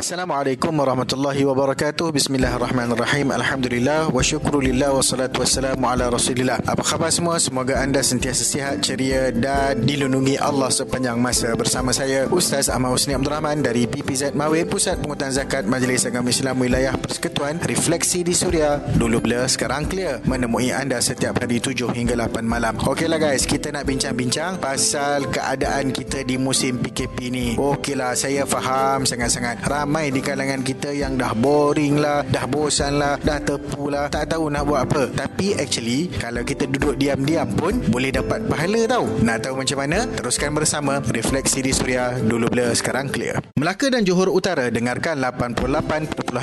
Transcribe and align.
Assalamualaikum 0.00 0.72
warahmatullahi 0.80 1.44
wabarakatuh. 1.44 2.08
Bismillahirrahmanirrahim. 2.16 3.36
Alhamdulillah 3.36 4.08
Wa 4.08 4.24
syukurulillah 4.24 4.96
Wassalatu 4.96 5.44
wassalamu 5.44 5.84
ala 5.84 6.08
rasulillah. 6.08 6.56
Apa 6.64 6.80
khabar 6.80 7.12
semua? 7.12 7.36
Semoga 7.36 7.84
anda 7.84 8.00
sentiasa 8.00 8.40
sihat, 8.40 8.80
ceria 8.80 9.28
Dan 9.28 9.84
dilindungi 9.84 10.40
Allah 10.40 10.72
sepanjang 10.72 11.20
masa. 11.20 11.52
Bersama 11.52 11.92
saya 11.92 12.24
Ustaz 12.32 12.72
Ahmad 12.72 12.96
Husni 12.96 13.12
Abdul 13.12 13.28
Rahman 13.28 13.60
Dari 13.60 13.84
PPZ 13.84 14.32
Mawin 14.32 14.64
Pusat 14.72 15.04
Pengutan 15.04 15.36
Zakat 15.36 15.68
Majlis 15.68 16.08
Agama 16.08 16.32
Islam 16.32 16.56
Wilayah 16.56 16.96
Persekutuan 16.96 17.60
Refleksi 17.60 18.24
di 18.24 18.32
Suria. 18.32 18.80
Dulu 18.80 19.20
blur, 19.20 19.52
sekarang 19.52 19.84
clear. 19.84 20.24
Menemui 20.24 20.72
anda 20.72 20.96
setiap 21.04 21.44
hari 21.44 21.60
7 21.60 21.92
hingga 21.92 22.16
8 22.16 22.40
malam. 22.40 22.72
Okeylah 22.88 23.20
guys 23.20 23.44
Kita 23.44 23.68
nak 23.68 23.84
bincang-bincang 23.84 24.64
Pasal 24.64 25.28
keadaan 25.28 25.92
kita 25.92 26.24
di 26.24 26.40
musim 26.40 26.80
PKP 26.80 27.16
ni. 27.28 27.46
Okeylah 27.60 28.16
Saya 28.16 28.48
faham 28.48 29.04
sangat-sangat. 29.04 29.60
Ramai 29.68 29.89
ramai 29.90 30.14
di 30.14 30.22
kalangan 30.22 30.62
kita 30.62 30.94
yang 30.94 31.18
dah 31.18 31.34
boring 31.34 31.98
lah, 31.98 32.22
dah 32.22 32.46
bosan 32.46 33.02
lah, 33.02 33.18
dah 33.18 33.42
tepu 33.42 33.90
lah, 33.90 34.06
tak 34.06 34.30
tahu 34.30 34.46
nak 34.46 34.62
buat 34.62 34.86
apa. 34.86 35.10
Tapi 35.10 35.58
actually, 35.58 36.06
kalau 36.14 36.46
kita 36.46 36.70
duduk 36.70 36.94
diam-diam 36.94 37.50
pun 37.58 37.82
boleh 37.90 38.14
dapat 38.14 38.38
pahala 38.46 38.86
tau. 38.86 39.10
Nak 39.18 39.42
tahu 39.42 39.58
macam 39.58 39.82
mana? 39.82 40.06
Teruskan 40.14 40.54
bersama 40.54 41.02
Refleksi 41.02 41.58
di 41.58 41.74
Suria. 41.74 42.14
Dulu 42.14 42.46
bila 42.46 42.70
sekarang 42.70 43.10
clear. 43.10 43.42
Melaka 43.58 43.90
dan 43.90 44.06
Johor 44.06 44.30
Utara 44.30 44.70
dengarkan 44.70 45.18
88.5 45.18 46.38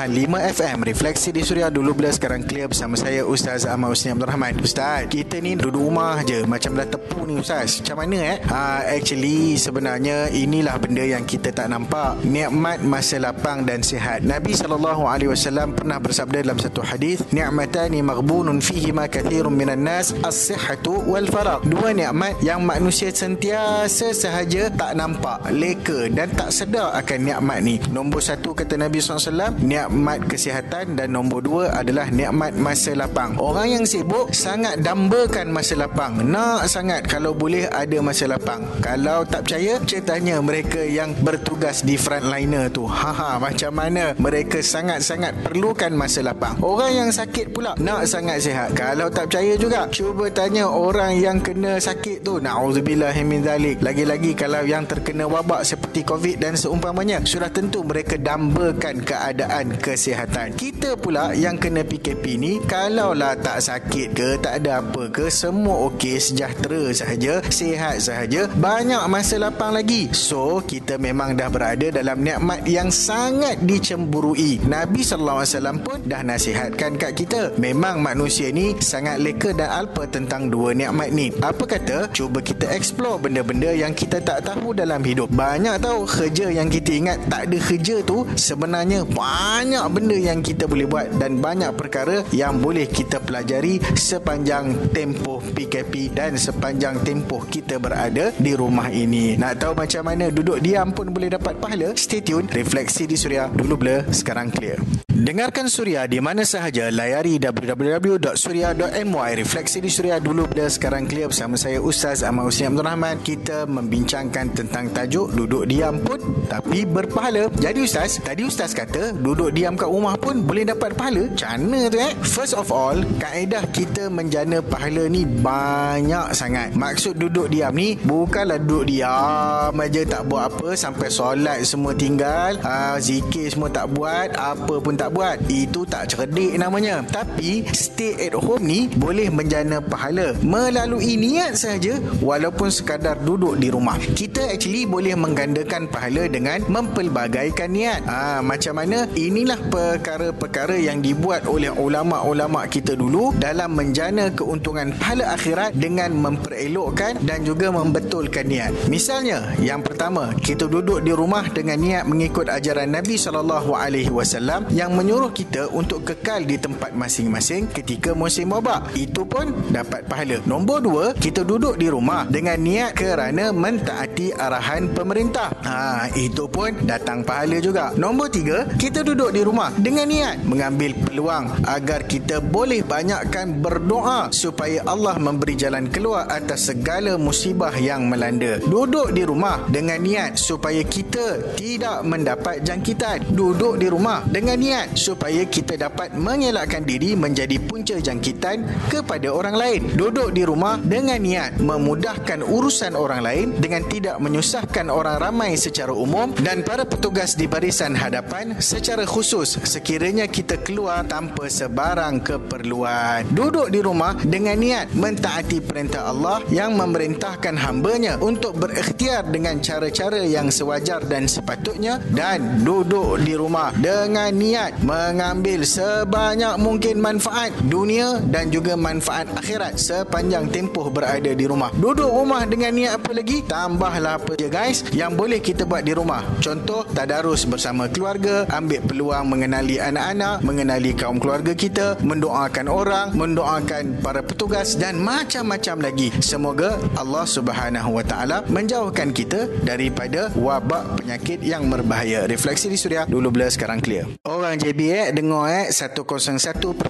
FM 0.60 0.78
Refleksi 0.84 1.32
di 1.32 1.40
Suria. 1.48 1.72
Dulu 1.72 2.04
bila 2.04 2.12
sekarang 2.12 2.44
clear 2.44 2.68
bersama 2.68 3.00
saya 3.00 3.24
Ustaz 3.24 3.64
Ahmad 3.64 3.96
Husni 3.96 4.12
Abdul 4.12 4.28
Rahman. 4.28 4.60
Ustaz, 4.60 5.08
kita 5.08 5.40
ni 5.40 5.56
duduk 5.56 5.88
rumah 5.88 6.20
je 6.28 6.44
macam 6.44 6.76
dah 6.76 6.84
tepu 6.84 7.24
ni 7.24 7.40
Ustaz. 7.40 7.80
Macam 7.80 8.04
mana 8.04 8.18
eh? 8.36 8.38
Ha, 8.44 8.92
actually 8.92 9.56
sebenarnya 9.56 10.36
inilah 10.36 10.76
benda 10.84 11.08
yang 11.08 11.24
kita 11.24 11.56
tak 11.56 11.72
nampak. 11.72 12.20
Nikmat 12.28 12.84
masa 12.84 13.24
lapang 13.24 13.37
dan 13.38 13.80
sihat. 13.80 14.26
Nabi 14.26 14.52
sallallahu 14.52 15.08
alaihi 15.08 15.32
wasallam 15.32 15.72
pernah 15.72 16.02
bersabda 16.02 16.44
dalam 16.44 16.60
satu 16.60 16.84
hadis, 16.84 17.24
"Ni'matani 17.32 18.04
maghbunun 18.04 18.60
fihi 18.60 18.92
ma 18.92 19.08
kathirun 19.08 19.54
minan 19.54 19.86
nas, 19.88 20.12
as-sihhatu 20.26 21.06
wal 21.08 21.24
faragh." 21.30 21.64
Dua 21.64 21.94
nikmat 21.94 22.36
yang 22.44 22.66
manusia 22.66 23.14
sentiasa 23.14 24.12
sahaja 24.12 24.68
tak 24.74 24.98
nampak, 24.98 25.40
leka 25.54 26.12
dan 26.12 26.28
tak 26.36 26.50
sedar 26.52 26.92
akan 26.98 27.20
nikmat 27.24 27.60
ni. 27.64 27.76
Nombor 27.94 28.20
satu 28.20 28.52
kata 28.52 28.76
Nabi 28.76 29.00
SAW, 29.00 29.56
nikmat 29.62 30.28
kesihatan 30.28 30.98
dan 30.98 31.08
nombor 31.14 31.40
dua 31.46 31.64
adalah 31.72 32.10
nikmat 32.12 32.58
masa 32.58 32.98
lapang. 32.98 33.38
Orang 33.40 33.70
yang 33.72 33.86
sibuk 33.88 34.34
sangat 34.34 34.82
dambakan 34.82 35.54
masa 35.54 35.78
lapang. 35.78 36.20
Nak 36.26 36.68
sangat 36.68 37.08
kalau 37.08 37.32
boleh 37.32 37.70
ada 37.70 38.02
masa 38.02 38.28
lapang. 38.28 38.66
Kalau 38.84 39.24
tak 39.24 39.48
percaya, 39.48 39.80
ceritanya 39.86 40.42
mereka 40.42 40.82
yang 40.84 41.16
bertugas 41.22 41.86
di 41.86 41.96
frontliner 41.96 42.68
tu. 42.74 42.90
Ha 42.90 43.27
ha 43.28 43.36
macam 43.36 43.72
mana 43.76 44.16
mereka 44.16 44.64
sangat-sangat 44.64 45.44
perlukan 45.44 45.92
masa 45.92 46.24
lapang. 46.24 46.56
Orang 46.64 46.96
yang 46.96 47.10
sakit 47.12 47.52
pula 47.52 47.76
nak 47.76 48.08
sangat 48.08 48.40
sihat. 48.40 48.72
Kalau 48.72 49.12
tak 49.12 49.28
percaya 49.28 49.60
juga, 49.60 49.92
cuba 49.92 50.32
tanya 50.32 50.72
orang 50.72 51.20
yang 51.20 51.44
kena 51.44 51.76
sakit 51.76 52.24
tu. 52.24 52.40
Nauzubillah 52.40 53.12
min 53.28 53.44
zalik. 53.44 53.84
Lagi-lagi 53.84 54.32
kalau 54.32 54.64
yang 54.64 54.88
terkena 54.88 55.28
wabak 55.28 55.68
seperti 55.68 56.08
COVID 56.08 56.40
dan 56.40 56.56
seumpamanya, 56.56 57.20
sudah 57.28 57.52
tentu 57.52 57.84
mereka 57.84 58.16
dambakan 58.16 59.04
keadaan 59.04 59.76
kesihatan. 59.76 60.56
Kita 60.56 60.96
pula 60.96 61.36
yang 61.36 61.60
kena 61.60 61.84
PKP 61.84 62.24
ni, 62.40 62.64
kalaulah 62.64 63.36
tak 63.36 63.60
sakit 63.60 64.08
ke, 64.16 64.30
tak 64.40 64.64
ada 64.64 64.80
apa 64.80 65.12
ke, 65.12 65.28
semua 65.28 65.92
okey, 65.92 66.16
sejahtera 66.16 66.96
sahaja, 66.96 67.44
sihat 67.52 68.00
sahaja, 68.00 68.48
banyak 68.56 69.04
masa 69.12 69.36
lapang 69.42 69.76
lagi. 69.76 70.08
So, 70.16 70.64
kita 70.64 70.96
memang 70.96 71.36
dah 71.36 71.52
berada 71.52 71.92
dalam 71.92 72.24
nikmat 72.24 72.64
yang 72.64 72.88
sangat 72.94 73.17
sangat 73.18 73.58
dicemburui. 73.66 74.62
Nabi 74.70 75.02
wasallam 75.02 75.82
pun 75.82 75.98
dah 76.06 76.22
nasihatkan 76.22 77.02
kat 77.02 77.18
kita. 77.18 77.50
Memang 77.58 77.98
manusia 77.98 78.54
ni 78.54 78.78
sangat 78.78 79.18
leka 79.18 79.58
dan 79.58 79.74
alpa 79.74 80.06
tentang 80.06 80.54
dua 80.54 80.78
nikmat 80.78 81.10
ni. 81.10 81.34
Apa 81.42 81.66
kata? 81.66 82.14
Cuba 82.14 82.46
kita 82.46 82.70
explore 82.70 83.18
benda-benda 83.18 83.74
yang 83.74 83.98
kita 83.98 84.22
tak 84.22 84.46
tahu 84.46 84.78
dalam 84.78 85.02
hidup. 85.02 85.34
Banyak 85.34 85.82
tahu 85.82 86.06
kerja 86.06 86.54
yang 86.54 86.70
kita 86.70 86.94
ingat 86.94 87.18
tak 87.26 87.50
ada 87.50 87.58
kerja 87.58 88.06
tu 88.06 88.22
sebenarnya 88.38 89.02
banyak 89.10 89.86
benda 89.90 90.14
yang 90.14 90.46
kita 90.46 90.70
boleh 90.70 90.86
buat 90.86 91.10
dan 91.18 91.42
banyak 91.42 91.74
perkara 91.74 92.22
yang 92.30 92.62
boleh 92.62 92.86
kita 92.86 93.18
pelajari 93.18 93.82
sepanjang 93.98 94.94
tempoh 94.94 95.42
PKP 95.42 96.14
dan 96.14 96.38
sepanjang 96.38 97.02
tempoh 97.02 97.42
kita 97.50 97.82
berada 97.82 98.30
di 98.38 98.54
rumah 98.54 98.94
ini. 98.94 99.34
Nak 99.42 99.58
tahu 99.58 99.74
macam 99.74 100.06
mana 100.06 100.30
duduk 100.30 100.62
diam 100.62 100.94
pun 100.94 101.10
boleh 101.10 101.34
dapat 101.34 101.58
pahala? 101.58 101.98
Stay 101.98 102.22
tune. 102.22 102.46
Refleksi 102.54 102.97
di 103.06 103.20
Suria 103.20 103.46
dulu 103.52 103.78
blur 103.78 104.10
sekarang 104.10 104.50
clear. 104.50 105.07
Dengarkan 105.18 105.66
Suria 105.66 106.06
di 106.06 106.22
mana 106.22 106.46
sahaja 106.46 106.94
layari 106.94 107.42
www.suria.my 107.42 109.30
Refleksi 109.34 109.82
di 109.82 109.90
Suria 109.90 110.22
dulu 110.22 110.46
blur 110.46 110.70
sekarang 110.70 111.10
clear 111.10 111.26
bersama 111.26 111.58
saya 111.58 111.82
Ustaz 111.82 112.22
Ahmad 112.22 112.46
Husni 112.46 112.70
Abdul 112.70 112.86
Rahman. 112.86 113.18
Kita 113.26 113.66
membincangkan 113.66 114.54
tentang 114.54 114.94
tajuk 114.94 115.34
duduk 115.34 115.66
diam 115.66 115.98
pun 116.06 116.22
tapi 116.46 116.86
berpahala. 116.86 117.50
Jadi 117.58 117.82
Ustaz, 117.82 118.22
tadi 118.22 118.46
Ustaz 118.46 118.78
kata 118.78 119.10
duduk 119.18 119.58
diam 119.58 119.74
kat 119.74 119.90
rumah 119.90 120.14
pun 120.22 120.46
boleh 120.46 120.70
dapat 120.70 120.94
pahala. 120.94 121.26
Mana 121.58 121.90
tu 121.90 121.98
eh? 121.98 122.14
First 122.22 122.54
of 122.54 122.70
all, 122.70 123.02
kaedah 123.18 123.66
kita 123.74 124.14
menjana 124.14 124.62
pahala 124.62 125.10
ni 125.10 125.26
banyak 125.26 126.30
sangat. 126.38 126.78
Maksud 126.78 127.18
duduk 127.18 127.50
diam 127.50 127.74
ni 127.74 127.98
bukanlah 128.06 128.62
duduk 128.62 128.94
diam 128.94 129.74
aja 129.74 130.02
tak 130.06 130.30
buat 130.30 130.54
apa 130.54 130.78
Sampai 130.78 131.10
solat 131.10 131.66
semua 131.66 131.98
tinggal 131.98 132.62
uh, 132.62 133.02
Zikir 133.02 133.50
semua 133.50 133.72
tak 133.72 133.90
buat 133.96 134.36
Apa 134.38 134.78
pun 134.78 134.94
tak 134.94 135.07
tak 135.08 135.16
buat. 135.16 135.38
Itu 135.48 135.88
tak 135.88 136.12
cerdik 136.12 136.60
namanya. 136.60 137.00
Tapi 137.08 137.64
Stay 137.72 138.28
at 138.28 138.36
home 138.36 138.68
ni 138.68 138.92
Boleh 138.92 139.32
menjana 139.32 139.80
pahala. 139.80 140.36
Melalui 140.44 141.16
niat 141.16 141.56
saja 141.56 141.96
Walaupun 142.20 142.68
sekadar 142.68 143.16
duduk 143.24 143.56
di 143.56 143.72
rumah. 143.72 143.96
Kita 143.96 144.52
actually 144.52 144.84
boleh 144.84 145.16
menggandakan 145.16 145.88
pahala 145.88 146.28
Dengan 146.28 146.60
mempelbagaikan 146.68 147.72
niat. 147.72 148.04
Ha, 148.04 148.44
Macam 148.44 148.84
mana? 148.84 149.08
Inilah 149.16 149.56
perkara-perkara 149.72 150.76
yang 150.76 151.00
dibuat 151.00 151.48
oleh 151.48 151.72
ulama'-ulama' 151.72 152.68
kita 152.68 153.00
dulu 153.00 153.32
Dalam 153.40 153.80
menjana 153.80 154.28
keuntungan 154.36 154.92
pahala 155.00 155.40
akhirat 155.40 155.72
Dengan 155.72 156.12
memperelokkan 156.20 157.24
Dan 157.24 157.48
juga 157.48 157.72
membetulkan 157.72 158.44
niat. 158.44 158.92
Misalnya 158.92 159.56
Yang 159.64 159.88
pertama 159.88 160.36
Kita 160.36 160.68
duduk 160.68 161.00
di 161.00 161.16
rumah 161.16 161.48
dengan 161.48 161.80
niat 161.80 162.04
mengikut 162.04 162.52
ajaran 162.52 162.92
Nabi 162.92 163.16
SAW 163.16 164.68
Yang 164.76 164.97
menyuruh 164.98 165.30
kita 165.30 165.70
untuk 165.70 166.02
kekal 166.02 166.42
di 166.42 166.58
tempat 166.58 166.98
masing-masing 166.98 167.70
ketika 167.70 168.18
musim 168.18 168.50
wabak. 168.50 168.98
Itu 168.98 169.30
pun 169.30 169.54
dapat 169.70 170.10
pahala. 170.10 170.42
Nombor 170.50 170.82
dua, 170.82 171.06
kita 171.14 171.46
duduk 171.46 171.78
di 171.78 171.86
rumah 171.86 172.26
dengan 172.26 172.58
niat 172.58 172.98
kerana 172.98 173.54
mentaati 173.54 174.34
arahan 174.34 174.90
pemerintah. 174.90 175.54
Ha, 175.62 176.10
itu 176.18 176.50
pun 176.50 176.74
datang 176.90 177.22
pahala 177.22 177.62
juga. 177.62 177.94
Nombor 177.94 178.34
tiga, 178.34 178.66
kita 178.82 179.06
duduk 179.06 179.30
di 179.38 179.46
rumah 179.46 179.70
dengan 179.78 180.10
niat 180.10 180.42
mengambil 180.50 180.98
peluang 181.06 181.62
agar 181.70 182.10
kita 182.10 182.42
boleh 182.42 182.82
banyakkan 182.82 183.62
berdoa 183.62 184.34
supaya 184.34 184.82
Allah 184.90 185.22
memberi 185.22 185.54
jalan 185.54 185.86
keluar 185.94 186.26
atas 186.34 186.74
segala 186.74 187.22
musibah 187.22 187.76
yang 187.78 188.10
melanda. 188.10 188.58
Duduk 188.66 189.14
di 189.14 189.22
rumah 189.22 189.62
dengan 189.70 190.02
niat 190.02 190.42
supaya 190.42 190.82
kita 190.82 191.54
tidak 191.54 192.02
mendapat 192.02 192.66
jangkitan. 192.66 193.30
Duduk 193.30 193.78
di 193.78 193.86
rumah 193.92 194.26
dengan 194.26 194.58
niat 194.58 194.87
supaya 194.94 195.44
kita 195.44 195.76
dapat 195.76 196.14
mengelakkan 196.14 196.86
diri 196.86 197.18
menjadi 197.18 197.58
punca 197.66 197.98
jangkitan 197.98 198.64
kepada 198.88 199.34
orang 199.34 199.56
lain. 199.58 199.82
Duduk 199.98 200.32
di 200.32 200.46
rumah 200.46 200.78
dengan 200.80 201.20
niat 201.20 201.60
memudahkan 201.60 202.46
urusan 202.46 202.94
orang 202.94 203.22
lain 203.26 203.48
dengan 203.58 203.84
tidak 203.90 204.22
menyusahkan 204.22 204.88
orang 204.88 205.18
ramai 205.18 205.58
secara 205.58 205.92
umum 205.92 206.32
dan 206.40 206.62
para 206.62 206.86
petugas 206.86 207.34
di 207.34 207.50
barisan 207.50 207.98
hadapan 207.98 208.56
secara 208.62 209.04
khusus 209.04 209.58
sekiranya 209.66 210.30
kita 210.30 210.62
keluar 210.62 211.04
tanpa 211.10 211.50
sebarang 211.50 212.22
keperluan. 212.22 213.26
Duduk 213.34 213.74
di 213.74 213.82
rumah 213.82 214.14
dengan 214.22 214.56
niat 214.60 214.94
mentaati 214.94 215.60
perintah 215.64 216.10
Allah 216.14 216.46
yang 216.54 216.78
memerintahkan 216.78 217.58
hambanya 217.58 218.22
untuk 218.22 218.62
berikhtiar 218.62 219.26
dengan 219.34 219.58
cara-cara 219.64 220.22
yang 220.22 220.54
sewajar 220.54 221.04
dan 221.10 221.26
sepatutnya 221.26 221.98
dan 222.14 222.62
duduk 222.62 223.18
di 223.26 223.34
rumah 223.34 223.74
dengan 223.74 224.30
niat 224.34 224.77
mengambil 224.82 225.66
sebanyak 225.66 226.56
mungkin 226.62 227.02
manfaat 227.02 227.54
dunia 227.66 228.22
dan 228.30 228.54
juga 228.54 228.78
manfaat 228.78 229.30
akhirat 229.34 229.78
sepanjang 229.80 230.50
tempoh 230.54 230.90
berada 230.90 231.32
di 231.32 231.46
rumah. 231.46 231.70
Duduk 231.78 232.10
rumah 232.10 232.44
dengan 232.46 232.74
niat 232.74 233.02
apa 233.02 233.12
lagi? 233.14 233.42
Tambahlah 233.46 234.22
apa 234.22 234.34
je 234.38 234.50
guys 234.52 234.84
yang 234.94 235.18
boleh 235.18 235.40
kita 235.42 235.64
buat 235.64 235.82
di 235.86 235.94
rumah. 235.94 236.26
Contoh 236.44 236.84
tadarus 236.92 237.48
bersama 237.48 237.88
keluarga, 237.88 238.44
ambil 238.52 238.84
peluang 238.84 239.26
mengenali 239.32 239.80
anak-anak, 239.80 240.44
mengenali 240.44 240.92
kaum 240.94 241.18
keluarga 241.18 241.54
kita, 241.54 241.98
mendoakan 242.04 242.68
orang, 242.68 243.08
mendoakan 243.14 244.02
para 244.04 244.22
petugas 244.22 244.76
dan 244.76 245.00
macam-macam 245.00 245.90
lagi. 245.92 246.12
Semoga 246.20 246.76
Allah 247.00 247.24
Subhanahu 247.24 248.02
Wa 248.02 248.04
Taala 248.04 248.38
menjauhkan 248.52 249.16
kita 249.16 249.48
daripada 249.64 250.30
wabak 250.36 251.00
penyakit 251.00 251.40
yang 251.40 251.72
berbahaya. 251.72 252.28
Refleksi 252.28 252.68
di 252.68 252.76
Suria 252.76 253.08
dulu 253.08 253.32
blur 253.32 253.48
sekarang 253.48 253.80
clear. 253.80 254.04
Orang 254.28 254.60
JB 254.60 254.67
eh 254.76 255.16
dengar 255.16 255.48
eh 255.48 255.66
101.4 255.72 256.84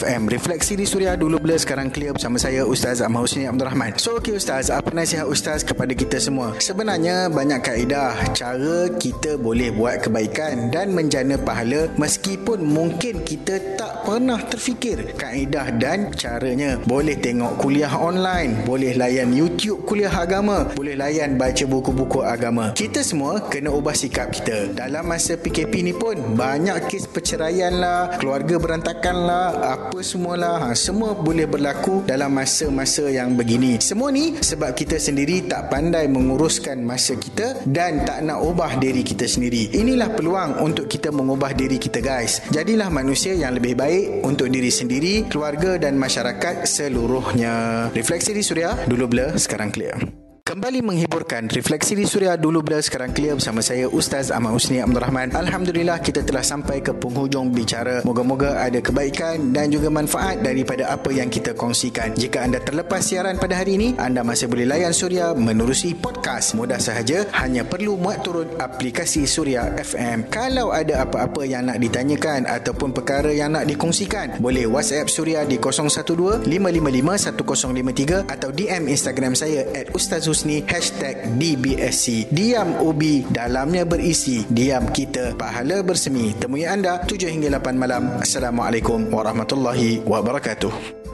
FM. 0.00 0.20
Refleksi 0.32 0.80
di 0.80 0.88
Suria 0.88 1.12
dulu 1.12 1.36
blur 1.36 1.60
sekarang 1.60 1.92
clear 1.92 2.16
bersama 2.16 2.40
saya 2.40 2.64
Ustaz 2.64 3.04
Ahmad 3.04 3.28
Husni 3.28 3.44
Abdul 3.44 3.68
Rahman. 3.68 4.00
So 4.00 4.16
okey 4.16 4.40
Ustaz, 4.40 4.72
apa 4.72 4.88
nasihat 4.96 5.28
Ustaz 5.28 5.60
kepada 5.60 5.92
kita 5.92 6.16
semua? 6.16 6.56
Sebenarnya 6.56 7.28
banyak 7.28 7.60
kaedah 7.60 8.32
cara 8.32 8.88
kita 8.96 9.36
boleh 9.36 9.74
buat 9.76 10.08
kebaikan 10.08 10.72
dan 10.72 10.96
menjana 10.96 11.36
pahala 11.36 11.92
meskipun 12.00 12.64
mungkin 12.64 13.20
kita 13.20 13.60
tak 13.76 14.08
pernah 14.08 14.40
terfikir 14.40 15.12
kaedah 15.20 15.76
dan 15.76 16.14
caranya. 16.16 16.80
Boleh 16.88 17.18
tengok 17.20 17.60
kuliah 17.60 17.92
online, 17.92 18.64
boleh 18.64 18.96
layan 18.96 19.36
YouTube 19.36 19.84
kuliah 19.84 20.14
agama, 20.14 20.64
boleh 20.72 20.96
layan 20.96 21.36
baca 21.36 21.64
buku-buku 21.68 22.24
agama. 22.24 22.72
Kita 22.72 23.04
semua 23.04 23.44
kena 23.52 23.74
ubah 23.74 23.92
sikap 23.92 24.32
kita. 24.32 24.72
Dalam 24.72 25.04
masa 25.04 25.36
PKP 25.36 25.84
ni 25.84 25.92
pun 25.92 26.16
banyak 26.38 26.85
kes 26.86 27.10
perceraian 27.10 27.74
lah, 27.76 28.16
keluarga 28.18 28.56
berantakan 28.56 29.16
lah, 29.26 29.46
apa 29.76 29.98
semualah. 30.00 30.70
Ha, 30.70 30.78
semua 30.78 31.12
boleh 31.12 31.44
berlaku 31.44 32.06
dalam 32.06 32.34
masa-masa 32.34 33.06
yang 33.10 33.34
begini. 33.34 33.78
Semua 33.82 34.10
ni 34.14 34.38
sebab 34.38 34.72
kita 34.72 34.96
sendiri 34.96 35.46
tak 35.46 35.68
pandai 35.70 36.06
menguruskan 36.06 36.82
masa 36.82 37.18
kita 37.18 37.66
dan 37.66 38.06
tak 38.06 38.22
nak 38.22 38.42
ubah 38.42 38.78
diri 38.78 39.02
kita 39.02 39.26
sendiri. 39.26 39.74
Inilah 39.76 40.14
peluang 40.14 40.62
untuk 40.62 40.86
kita 40.86 41.10
mengubah 41.10 41.52
diri 41.52 41.76
kita 41.76 42.02
guys. 42.02 42.42
Jadilah 42.50 42.88
manusia 42.88 43.34
yang 43.34 43.54
lebih 43.58 43.78
baik 43.78 44.22
untuk 44.22 44.48
diri 44.48 44.70
sendiri, 44.70 45.26
keluarga 45.28 45.76
dan 45.76 45.98
masyarakat 45.98 46.64
seluruhnya. 46.64 47.88
Refleksi 47.92 48.32
di 48.34 48.42
Suria, 48.42 48.74
dulu 48.86 49.10
blur, 49.10 49.34
sekarang 49.36 49.70
clear. 49.70 50.25
Kembali 50.46 50.78
menghiburkan 50.78 51.50
Refleksi 51.50 51.98
di 51.98 52.06
Suria 52.06 52.38
dulu 52.38 52.62
bila 52.62 52.78
sekarang 52.78 53.10
clear 53.10 53.34
bersama 53.34 53.58
saya 53.66 53.90
Ustaz 53.90 54.30
Ahmad 54.30 54.54
Husni 54.54 54.78
Abdul 54.78 55.02
Rahman. 55.02 55.34
Alhamdulillah 55.34 55.98
kita 55.98 56.22
telah 56.22 56.46
sampai 56.46 56.86
ke 56.86 56.94
penghujung 56.94 57.50
bicara. 57.50 58.06
Moga-moga 58.06 58.54
ada 58.54 58.78
kebaikan 58.78 59.50
dan 59.50 59.74
juga 59.74 59.90
manfaat 59.90 60.46
daripada 60.46 60.94
apa 60.94 61.10
yang 61.10 61.26
kita 61.26 61.50
kongsikan. 61.50 62.14
Jika 62.14 62.46
anda 62.46 62.62
terlepas 62.62 63.02
siaran 63.02 63.42
pada 63.42 63.58
hari 63.58 63.74
ini 63.74 63.98
Anda 63.98 64.22
masih 64.22 64.46
boleh 64.46 64.70
layan 64.70 64.94
Suria 64.94 65.34
menerusi 65.34 65.98
podcast. 65.98 66.54
Mudah 66.54 66.78
sahaja 66.78 67.26
hanya 67.42 67.66
perlu 67.66 67.98
muat 67.98 68.22
turun 68.22 68.46
aplikasi 68.62 69.26
Suria 69.26 69.74
FM 69.74 70.30
Kalau 70.30 70.70
ada 70.70 71.10
apa-apa 71.10 71.42
yang 71.42 71.74
nak 71.74 71.82
ditanyakan 71.82 72.46
Ataupun 72.46 72.94
perkara 72.94 73.34
yang 73.34 73.50
nak 73.50 73.66
dikongsikan 73.66 74.38
Boleh 74.38 74.70
WhatsApp 74.70 75.10
Suria 75.10 75.42
di 75.42 75.58
012-555-1053 75.58 78.30
Atau 78.30 78.54
DM 78.54 78.86
Instagram 78.86 79.34
saya 79.34 79.66
at 79.74 79.90
Ustaz 79.90 80.35
Husni 80.36 80.60
Hashtag 80.68 81.40
DBSC 81.40 82.28
Diam 82.28 82.76
Ubi 82.84 83.24
Dalamnya 83.24 83.88
berisi. 83.88 84.44
Diam 84.44 84.92
kita 84.92 85.32
Pahala 85.32 85.80
bersemi. 85.80 86.36
Temui 86.36 86.68
anda 86.68 87.00
7 87.08 87.32
hingga 87.32 87.56
8 87.56 87.72
malam. 87.72 88.20
Assalamualaikum 88.20 89.08
Warahmatullahi 89.08 90.04
Wabarakatuh 90.04 91.05